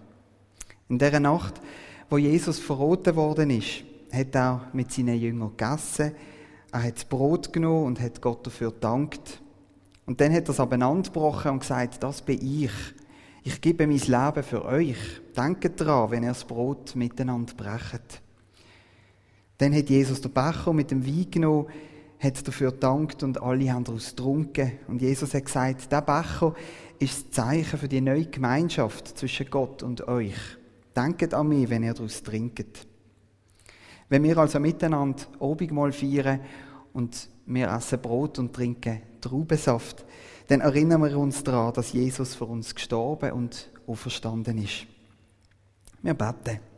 In 0.88 0.98
der 0.98 1.20
Nacht, 1.20 1.54
wo 2.10 2.18
Jesus 2.18 2.58
verroten 2.58 3.16
worden 3.16 3.50
ist, 3.50 3.84
hat 4.12 4.34
er 4.34 4.68
mit 4.72 4.92
seinen 4.92 5.18
Jüngern 5.18 5.56
gegessen, 5.56 6.12
er 6.72 6.82
hat 6.82 6.96
das 6.96 7.04
Brot 7.04 7.52
genommen 7.52 7.84
und 7.84 8.00
hat 8.00 8.22
Gott 8.22 8.46
dafür 8.46 8.72
gedankt. 8.72 9.42
Und 10.06 10.20
dann 10.20 10.32
hat 10.32 10.48
er 10.48 10.50
es 10.50 10.60
abeinandergebrochen 10.60 11.52
und 11.52 11.60
gesagt, 11.60 12.02
das 12.02 12.22
bin 12.22 12.40
ich. 12.42 12.72
Ich 13.44 13.60
gebe 13.60 13.86
mein 13.86 13.98
Leben 13.98 14.42
für 14.42 14.64
euch. 14.64 14.96
Denkt 15.36 15.80
daran, 15.80 16.10
wenn 16.10 16.22
ihr 16.22 16.30
das 16.30 16.44
Brot 16.44 16.96
miteinander 16.96 17.52
brecht. 17.54 18.21
Dann 19.62 19.76
hat 19.76 19.90
Jesus 19.90 20.20
den 20.20 20.32
Becher 20.32 20.72
mit 20.72 20.90
dem 20.90 21.06
Wein 21.06 21.30
genommen, 21.30 21.68
hat 22.18 22.48
dafür 22.48 22.72
gedankt 22.72 23.22
und 23.22 23.40
alle 23.40 23.72
haben 23.72 23.84
daraus 23.84 24.10
getrunken. 24.10 24.72
Und 24.88 25.00
Jesus 25.00 25.34
hat 25.34 25.44
gesagt, 25.44 25.92
der 25.92 26.00
Becher 26.00 26.52
ist 26.98 27.26
das 27.26 27.30
Zeichen 27.30 27.78
für 27.78 27.86
die 27.86 28.00
neue 28.00 28.26
Gemeinschaft 28.26 29.16
zwischen 29.16 29.48
Gott 29.48 29.84
und 29.84 30.08
euch. 30.08 30.34
Denkt 30.96 31.32
an 31.32 31.46
mich, 31.46 31.70
wenn 31.70 31.84
ihr 31.84 31.94
daraus 31.94 32.24
trinkt. 32.24 32.88
Wenn 34.08 34.24
wir 34.24 34.36
also 34.36 34.58
miteinander 34.58 35.22
Obigmal 35.38 35.92
feiern 35.92 36.40
und 36.92 37.28
wir 37.46 37.68
essen 37.68 38.00
Brot 38.00 38.40
und 38.40 38.52
trinken 38.52 39.00
Traubensaft, 39.20 40.04
dann 40.48 40.60
erinnern 40.60 41.04
wir 41.04 41.16
uns 41.16 41.44
daran, 41.44 41.72
dass 41.72 41.92
Jesus 41.92 42.34
für 42.34 42.46
uns 42.46 42.74
gestorben 42.74 43.30
und 43.30 43.70
auferstanden 43.86 44.58
ist. 44.58 44.88
Wir 46.02 46.14
beten. 46.14 46.71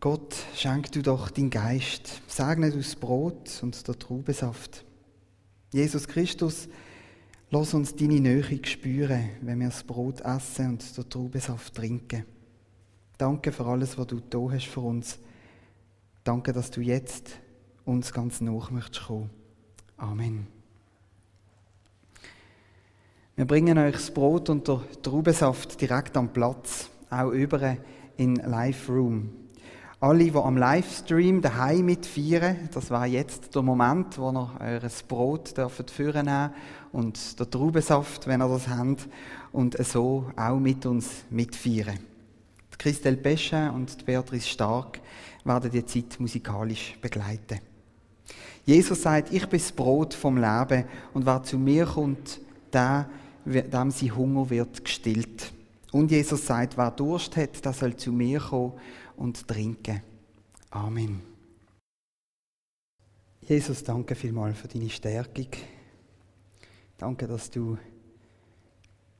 Gott, 0.00 0.36
schenk 0.54 0.92
du 0.92 1.02
doch 1.02 1.28
deinen 1.28 1.50
Geist, 1.50 2.22
segne 2.28 2.70
du 2.70 2.76
das 2.76 2.94
Brot 2.94 3.58
und 3.62 3.88
der 3.88 3.98
Traubensaft. 3.98 4.84
Jesus 5.72 6.06
Christus, 6.06 6.68
lass 7.50 7.74
uns 7.74 7.96
deine 7.96 8.20
Nähe 8.20 8.64
spüren, 8.64 9.30
wenn 9.40 9.58
wir 9.58 9.66
das 9.66 9.82
Brot 9.82 10.20
essen 10.20 10.68
und 10.68 10.96
den 10.96 11.10
Traubensaft 11.10 11.74
trinken. 11.74 12.24
Danke 13.16 13.50
für 13.50 13.66
alles, 13.66 13.98
was 13.98 14.06
du 14.06 14.20
da 14.20 14.38
hast 14.52 14.68
für 14.68 14.82
uns. 14.82 15.18
Danke, 16.22 16.52
dass 16.52 16.70
du 16.70 16.80
jetzt 16.80 17.30
uns 17.84 18.12
ganz 18.12 18.40
nach 18.40 18.70
möchtest 18.70 19.06
kommen. 19.06 19.30
Amen. 19.96 20.46
Wir 23.34 23.46
bringen 23.46 23.76
euch 23.78 23.94
das 23.94 24.12
Brot 24.12 24.48
und 24.48 24.68
der 24.68 24.80
Traubensaft 25.02 25.80
direkt 25.80 26.16
am 26.16 26.32
Platz, 26.32 26.88
auch 27.10 27.32
über 27.32 27.76
in 28.16 28.36
Live 28.36 28.88
Room. 28.88 29.47
Alle, 30.00 30.30
die 30.30 30.34
am 30.36 30.56
Livestream 30.56 31.42
daheim 31.42 31.86
mitfeiern, 31.86 32.68
das 32.72 32.88
war 32.88 33.04
jetzt 33.04 33.52
der 33.52 33.62
Moment, 33.62 34.16
wo 34.16 34.30
ihr 34.30 34.50
euer 34.60 34.90
Brot 35.08 35.56
dürft 35.56 35.90
führen 35.90 36.52
und 36.92 37.40
der 37.40 37.50
Traubensaft, 37.50 38.28
wenn 38.28 38.40
ihr 38.40 38.48
das 38.48 38.68
habt, 38.68 39.08
und 39.50 39.76
so 39.84 40.30
auch 40.36 40.60
mit 40.60 40.86
uns 40.86 41.24
mitfeiern. 41.30 41.98
Die 42.72 42.78
Christelle 42.78 43.16
Peschin 43.16 43.70
und 43.70 44.06
Beatrice 44.06 44.46
Stark 44.46 45.00
werden 45.42 45.72
die 45.72 45.84
Zeit 45.84 46.20
musikalisch 46.20 46.96
begleiten. 47.00 47.58
Jesus 48.64 49.02
sagt, 49.02 49.32
ich 49.32 49.48
bin 49.48 49.58
das 49.58 49.72
Brot 49.72 50.14
vom 50.14 50.36
Leben 50.36 50.84
und 51.12 51.26
wer 51.26 51.42
zu 51.42 51.58
mir 51.58 51.86
kommt, 51.86 52.40
der 52.72 53.08
dem 53.44 53.90
sein 53.90 54.14
Hunger 54.14 54.48
wird 54.48 54.84
gestillt. 54.84 55.52
Und 55.90 56.10
Jesus 56.12 56.46
sagt, 56.46 56.76
wer 56.76 56.92
Durst 56.92 57.36
hat, 57.36 57.64
der 57.64 57.72
soll 57.72 57.96
zu 57.96 58.12
mir 58.12 58.38
kommen 58.38 58.74
und 59.18 59.46
trinken. 59.46 60.02
Amen. 60.70 61.22
Jesus, 63.40 63.82
danke 63.82 64.14
vielmals 64.14 64.58
für 64.58 64.68
deine 64.68 64.90
Stärkung. 64.90 65.48
Danke, 66.96 67.26
dass 67.26 67.50
du 67.50 67.78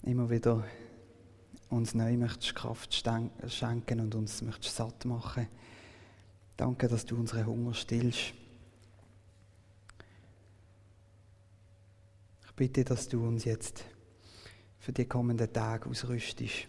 immer 0.02 0.28
wieder 0.30 0.64
uns 1.70 1.94
neu 1.94 2.16
möchtest 2.16 2.54
Kraft 2.54 2.94
schenken 3.46 4.00
und 4.00 4.14
uns 4.14 4.42
möchtest 4.42 4.76
satt 4.76 5.04
machen. 5.04 5.48
Danke, 6.56 6.88
dass 6.88 7.04
du 7.04 7.16
unseren 7.16 7.46
Hunger 7.46 7.74
stillst. 7.74 8.34
Ich 12.44 12.52
bitte, 12.56 12.84
dass 12.84 13.08
du 13.08 13.26
uns 13.26 13.44
jetzt 13.44 13.84
für 14.78 14.92
die 14.92 15.04
kommenden 15.04 15.52
Tage 15.52 15.88
ausrüstest. 15.88 16.68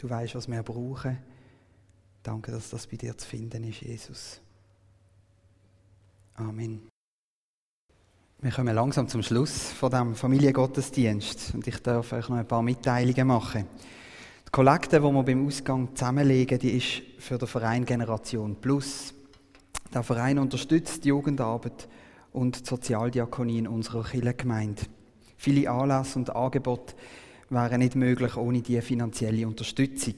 Du 0.00 0.08
weißt, 0.08 0.36
was 0.36 0.46
wir 0.46 0.62
brauchen. 0.62 1.18
Danke, 2.22 2.52
dass 2.52 2.70
das 2.70 2.86
bei 2.86 2.96
dir 2.96 3.18
zu 3.18 3.26
finden 3.26 3.64
ist, 3.64 3.80
Jesus. 3.80 4.40
Amen. 6.34 6.88
Wir 8.40 8.52
kommen 8.52 8.72
langsam 8.72 9.08
zum 9.08 9.24
Schluss 9.24 9.72
von 9.72 9.90
dem 9.90 10.14
Familiengottesdienst 10.14 11.54
und 11.54 11.66
ich 11.66 11.82
darf 11.82 12.12
euch 12.12 12.28
noch 12.28 12.36
ein 12.36 12.46
paar 12.46 12.62
Mitteilungen 12.62 13.26
machen. 13.26 13.66
Die 14.46 14.50
Kollekte, 14.52 15.00
die 15.00 15.02
wir 15.02 15.22
beim 15.24 15.46
Ausgang 15.48 15.96
zusammenlegen, 15.96 16.60
die 16.60 16.76
ist 16.76 17.02
für 17.18 17.36
den 17.36 17.48
Verein 17.48 17.84
Generation 17.84 18.54
Plus. 18.54 19.12
Der 19.92 20.04
Verein 20.04 20.38
unterstützt 20.38 21.04
die 21.04 21.08
Jugendarbeit 21.08 21.88
und 22.32 22.60
die 22.60 22.68
Sozialdiakonie 22.68 23.58
in 23.58 23.66
unserer 23.66 24.04
Kirchengemeinde. 24.04 24.82
Viele 25.36 25.68
Anlässe 25.68 26.20
und 26.20 26.30
Angebote 26.30 26.94
wären 27.50 27.80
nicht 27.80 27.94
möglich 27.94 28.36
ohne 28.36 28.60
diese 28.60 28.82
finanzielle 28.82 29.46
Unterstützung. 29.46 30.14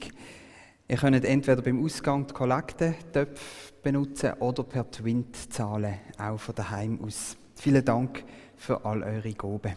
Ihr 0.87 0.97
könnt 0.97 1.23
entweder 1.23 1.61
beim 1.61 1.83
Ausgang 1.83 2.27
die 2.27 2.33
Kollektentöpfe 2.33 3.73
benutzen 3.81 4.33
oder 4.39 4.63
per 4.63 4.89
Twint 4.91 5.53
zahlen, 5.53 5.95
auch 6.17 6.39
von 6.39 6.55
daheim 6.55 6.99
aus. 7.01 7.37
Vielen 7.55 7.85
Dank 7.85 8.23
für 8.57 8.83
all 8.83 9.01
eure 9.03 9.33
Gaben. 9.33 9.75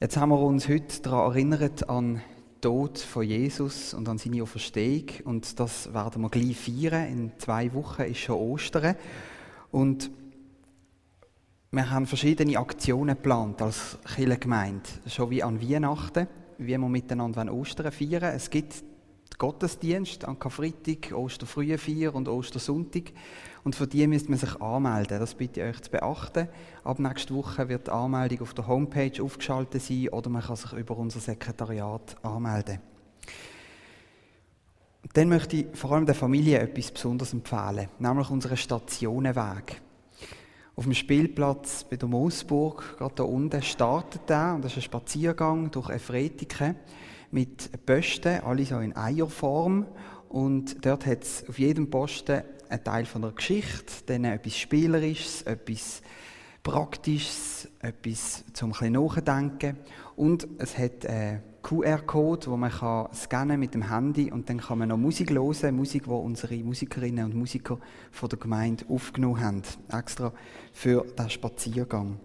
Jetzt 0.00 0.16
haben 0.16 0.30
wir 0.30 0.40
uns 0.40 0.68
heute 0.68 1.00
daran 1.00 1.30
erinnert 1.30 1.88
an 1.88 2.14
den 2.14 2.22
Tod 2.60 2.98
von 2.98 3.22
Jesus 3.22 3.94
und 3.94 4.08
an 4.08 4.18
seine 4.18 4.42
Auferstehung 4.42 5.06
und 5.24 5.58
das 5.58 5.94
werden 5.94 6.22
wir 6.22 6.28
gleich 6.28 6.56
feiern. 6.56 7.08
In 7.08 7.32
zwei 7.38 7.72
Wochen 7.72 8.02
ist 8.02 8.18
schon 8.18 8.36
Ostern 8.36 8.96
und 9.70 10.10
wir 11.74 11.90
haben 11.90 12.06
verschiedene 12.06 12.58
Aktionen 12.58 13.16
geplant 13.16 13.62
als 13.62 13.96
Kirchengemeinde, 14.14 14.90
schon 15.06 15.30
wie 15.30 15.42
an 15.42 15.58
Weihnachten, 15.58 16.28
wie 16.58 16.66
wir 16.66 16.78
miteinander 16.78 17.50
Ostern 17.50 17.90
feiern 17.90 18.34
Es 18.34 18.50
gibt 18.50 18.84
Gottesdienst 19.38 20.26
an 20.26 20.38
Karfreitag, 20.38 21.12
Osterfrühfeier 21.12 22.14
und 22.14 22.28
Ostersonntag. 22.28 23.12
Und 23.64 23.74
für 23.74 23.86
die 23.86 24.06
müsst 24.06 24.28
man 24.28 24.38
sich 24.38 24.60
anmelden. 24.60 25.18
Das 25.18 25.34
bitte 25.34 25.62
ich 25.62 25.66
euch 25.66 25.80
zu 25.80 25.90
beachten. 25.90 26.48
Ab 26.84 26.98
nächster 26.98 27.34
Woche 27.34 27.66
wird 27.70 27.86
die 27.86 27.90
Anmeldung 27.90 28.42
auf 28.42 28.52
der 28.52 28.66
Homepage 28.66 29.22
aufgeschaltet 29.22 29.80
sein 29.80 30.10
oder 30.10 30.28
man 30.28 30.42
kann 30.42 30.56
sich 30.56 30.74
über 30.74 30.96
unser 30.98 31.20
Sekretariat 31.20 32.16
anmelden. 32.22 32.80
dann 35.14 35.28
möchte 35.28 35.56
ich 35.56 35.66
vor 35.72 35.92
allem 35.92 36.06
der 36.06 36.14
Familie 36.14 36.58
etwas 36.58 36.90
Besonderes 36.90 37.32
empfehlen, 37.32 37.88
nämlich 37.98 38.28
unseren 38.28 38.58
Stationenweg. 38.58 39.80
Auf 40.74 40.84
dem 40.84 40.94
Spielplatz 40.94 41.84
bei 41.84 41.96
der 41.96 42.08
Moosburg, 42.08 42.96
gerade 42.96 43.14
da 43.14 43.22
unten, 43.24 43.60
startet 43.60 44.30
er, 44.30 44.54
und 44.54 44.64
das 44.64 44.72
ist 44.72 44.78
ein 44.78 44.82
Spaziergang 44.82 45.70
durch 45.70 45.90
Efretiken 45.90 46.76
mit 47.30 47.84
Posten, 47.84 48.40
alle 48.42 48.64
so 48.64 48.78
in 48.78 48.96
Eierform. 48.96 49.86
Und 50.30 50.84
dort 50.86 51.04
hat 51.04 51.24
es 51.24 51.46
auf 51.46 51.58
jedem 51.58 51.90
Posten 51.90 52.42
einen 52.70 52.84
Teil 52.84 53.04
von 53.04 53.20
der 53.20 53.32
Geschichte, 53.32 53.92
dann 54.06 54.24
etwas 54.24 54.56
Spielerisches, 54.56 55.42
etwas 55.42 56.00
Praktisches, 56.62 57.68
etwas 57.80 58.42
zum 58.54 58.70
ein 58.70 58.72
bisschen 58.72 58.92
nachdenken. 58.92 59.76
Und 60.16 60.48
es 60.56 60.78
hat 60.78 61.04
einen 61.04 61.42
QR-Code, 61.72 62.50
wo 62.50 62.56
man 62.56 62.70
kann 62.70 63.08
scannen 63.14 63.58
mit 63.58 63.74
dem 63.74 63.88
Handy 63.88 64.30
und 64.30 64.48
dann 64.48 64.58
kann 64.58 64.78
man 64.78 64.90
noch 64.90 64.98
Musik 64.98 65.30
hören, 65.30 65.74
Musik, 65.74 66.04
die 66.04 66.10
unsere 66.10 66.56
Musikerinnen 66.56 67.24
und 67.24 67.34
Musiker 67.34 67.78
von 68.10 68.28
der 68.28 68.38
Gemeinde 68.38 68.84
aufgenommen 68.88 69.40
haben, 69.40 69.62
extra 69.90 70.32
für 70.72 71.04
den 71.18 71.30
Spaziergang. 71.30 72.18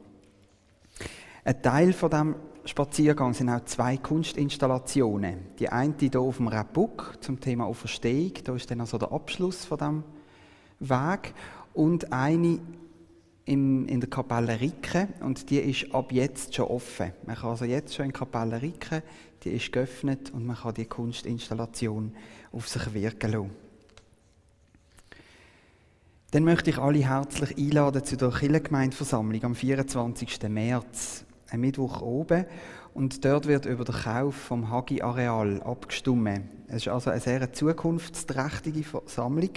Ein 1.45 1.61
Teil 1.61 1.93
von 1.93 2.09
dem 2.09 2.35
Spaziergang 2.65 3.33
sind 3.33 3.49
auch 3.49 3.63
zwei 3.63 3.95
Kunstinstallationen. 3.95 5.37
Die 5.59 5.69
eine 5.69 5.93
hier 5.97 6.19
auf 6.19 6.37
dem 6.37 6.49
Rapuk 6.49 7.17
zum 7.21 7.39
Thema 7.39 7.65
Auferstehung, 7.65 8.33
da 8.43 8.53
ist 8.53 8.69
dann 8.69 8.81
also 8.81 8.97
der 8.97 9.13
Abschluss 9.13 9.63
von 9.63 9.77
dem 9.77 10.03
Weg 10.79 11.33
und 11.73 12.11
eine 12.11 12.59
in 13.47 14.01
der 14.01 14.09
Kapelle 14.09 14.59
Ricke 14.59 15.07
und 15.21 15.49
die 15.49 15.59
ist 15.59 15.95
ab 15.95 16.11
jetzt 16.11 16.53
schon 16.53 16.65
offen. 16.65 17.13
Man 17.25 17.37
kann 17.37 17.51
also 17.51 17.63
jetzt 17.63 17.95
schon 17.95 18.07
in 18.07 18.11
die 18.11 18.17
Kapelle 18.17 18.61
Ricke, 18.61 19.03
die 19.43 19.51
ist 19.51 19.71
geöffnet 19.71 20.31
und 20.31 20.45
man 20.45 20.55
kann 20.55 20.73
die 20.73 20.85
Kunstinstallation 20.85 22.13
auf 22.51 22.67
sich 22.67 22.93
wirken 22.93 23.31
lassen. 23.31 23.67
Dann 26.31 26.43
möchte 26.43 26.69
ich 26.69 26.77
alle 26.77 26.99
herzlich 26.99 27.57
einladen 27.57 28.03
zu 28.03 28.17
der 28.17 28.31
Kirchengemeindeversammlung 28.31 29.43
am 29.45 29.55
24. 29.55 30.49
März, 30.49 31.23
am 31.49 31.61
Mittwoch 31.61 32.01
oben. 32.01 32.45
Und 32.93 33.23
dort 33.23 33.47
wird 33.47 33.65
über 33.65 33.85
den 33.85 33.95
Kauf 33.95 34.35
vom 34.35 34.69
Hagi-Areal 34.69 35.61
abgestimmt. 35.61 36.41
Es 36.67 36.77
ist 36.77 36.87
also 36.89 37.11
eine 37.11 37.21
sehr 37.21 37.53
zukunftsträchtige 37.53 38.83
Versammlung. 38.83 39.51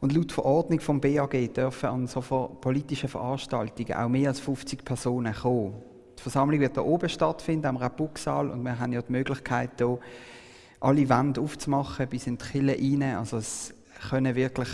Und 0.00 0.12
laut 0.12 0.32
Verordnung 0.32 0.80
vom 0.80 1.00
BAG 1.00 1.54
dürfen 1.54 1.88
an 1.88 2.06
so 2.08 2.20
politischen 2.60 3.08
Veranstaltungen 3.08 3.94
auch 3.94 4.08
mehr 4.08 4.30
als 4.30 4.40
50 4.40 4.84
Personen 4.84 5.32
kommen. 5.32 5.74
Die 6.22 6.30
Versammlung 6.30 6.60
wird 6.60 6.74
hier 6.74 6.84
oben 6.84 7.08
stattfinden, 7.08 7.66
am 7.66 7.76
Rapuksaal, 7.76 8.48
und 8.50 8.62
wir 8.62 8.78
haben 8.78 8.92
ja 8.92 9.02
die 9.02 9.10
Möglichkeit, 9.10 9.72
hier 9.78 9.98
alle 10.78 11.08
Wände 11.08 11.40
aufzumachen 11.40 12.06
bis 12.06 12.28
in 12.28 12.38
die 12.38 12.44
Kille 12.44 12.76
rein. 12.78 13.16
Also 13.16 13.38
es 13.38 13.74
können 14.08 14.36
wirklich 14.36 14.68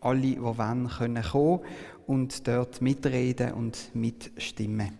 alle, 0.00 0.20
die 0.20 0.42
wollen, 0.42 0.88
können 0.88 1.22
kommen 1.22 1.60
und 2.08 2.48
dort 2.48 2.80
mitreden 2.80 3.52
und 3.52 3.94
mitstimmen. 3.94 4.98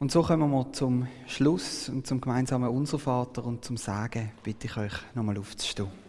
Und 0.00 0.10
so 0.10 0.24
kommen 0.24 0.50
wir 0.50 0.72
zum 0.72 1.06
Schluss 1.28 1.88
und 1.88 2.04
zum 2.04 2.20
gemeinsamen 2.20 2.68
Unser 2.68 2.98
Vater 2.98 3.44
und 3.44 3.64
zum 3.64 3.76
Sagen 3.76 4.32
bitte 4.42 4.66
ich 4.66 4.76
euch 4.76 5.14
nochmal 5.14 5.38
aufzustehen. 5.38 6.05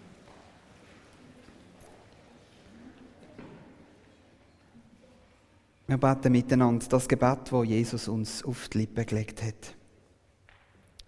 Wir 5.89 5.97
beten 5.97 6.34
miteinander 6.34 6.86
das 6.89 7.08
Gebet, 7.08 7.50
wo 7.50 7.63
Jesus 7.63 8.10
uns 8.10 8.43
auf 8.43 8.67
die 8.67 8.80
Lippen 8.80 9.06
gelegt 9.06 9.41
hat. 9.41 9.73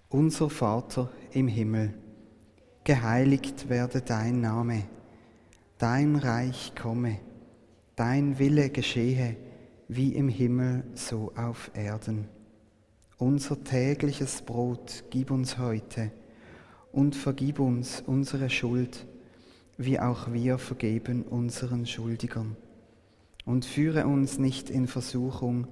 Unser 0.08 0.50
Vater 0.50 1.12
im 1.34 1.50
Himmel, 1.50 1.94
geheiligt 2.86 3.68
werde 3.68 4.00
dein 4.00 4.40
Name, 4.40 4.86
dein 5.80 6.16
Reich 6.16 6.72
komme, 6.82 7.20
dein 7.98 8.40
Wille 8.40 8.70
geschehe, 8.70 9.36
wie 9.90 10.16
im 10.16 10.30
Himmel 10.30 10.86
so 10.94 11.34
auf 11.36 11.72
Erden. 11.74 12.30
Unser 13.18 13.62
tägliches 13.62 14.42
Brot 14.44 15.04
gib 15.10 15.30
uns 15.30 15.58
heute 15.58 16.10
und 16.94 17.18
vergib 17.18 17.60
uns 17.60 18.02
unsere 18.08 18.50
Schuld, 18.50 19.06
wie 19.78 20.00
auch 20.00 20.32
wir 20.32 20.58
vergeben 20.58 21.24
unseren 21.24 21.86
Schuldigern 21.86 22.56
und 23.50 23.66
führe 23.66 24.06
uns 24.06 24.38
nicht 24.38 24.70
in 24.70 24.86
Versuchung, 24.86 25.66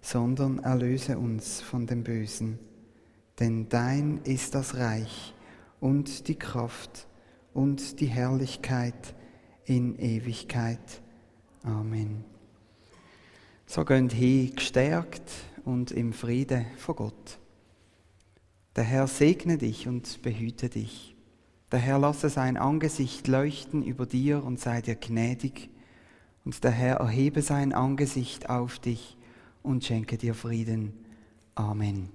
sondern 0.00 0.60
erlöse 0.60 1.18
uns 1.18 1.60
von 1.60 1.86
dem 1.86 2.02
Bösen. 2.02 2.58
Denn 3.38 3.68
dein 3.68 4.22
ist 4.24 4.54
das 4.54 4.76
Reich 4.76 5.34
und 5.78 6.28
die 6.28 6.36
Kraft 6.36 7.06
und 7.52 8.00
die 8.00 8.06
Herrlichkeit 8.06 9.14
in 9.66 9.98
Ewigkeit. 9.98 11.02
Amen. 11.64 12.24
So 13.66 13.84
gehen 13.84 14.08
hin 14.08 14.54
gestärkt 14.56 15.30
und 15.66 15.90
im 15.90 16.14
Friede 16.14 16.64
vor 16.78 16.96
Gott. 16.96 17.38
Der 18.74 18.84
Herr 18.84 19.06
segne 19.06 19.58
dich 19.58 19.86
und 19.86 20.22
behüte 20.22 20.70
dich. 20.70 21.14
Der 21.72 21.78
Herr 21.78 21.98
lasse 21.98 22.30
sein 22.30 22.56
Angesicht 22.56 23.28
leuchten 23.28 23.82
über 23.82 24.06
dir 24.06 24.42
und 24.42 24.58
sei 24.58 24.80
dir 24.80 24.94
gnädig. 24.94 25.68
Und 26.48 26.64
der 26.64 26.70
Herr 26.70 26.96
erhebe 26.96 27.42
sein 27.42 27.74
Angesicht 27.74 28.48
auf 28.48 28.78
dich 28.78 29.18
und 29.62 29.84
schenke 29.84 30.16
dir 30.16 30.32
Frieden. 30.32 30.94
Amen. 31.54 32.08